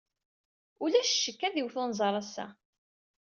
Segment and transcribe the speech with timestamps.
[0.83, 2.45] Ulac ccekk ad iwet unẓar ass-a.